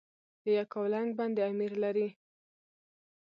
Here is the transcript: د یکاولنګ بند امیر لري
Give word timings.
د 0.43 0.45
یکاولنګ 0.59 1.09
بند 1.17 1.37
امیر 1.49 1.73
لري 1.83 2.09